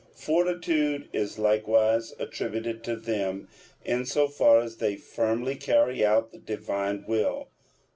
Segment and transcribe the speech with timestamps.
[0.15, 3.47] Fortitude is likewise attributed to them,
[3.85, 7.49] in so far as they firmly carry out the Divine will.